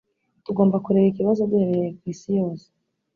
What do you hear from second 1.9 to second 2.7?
ku isi yose.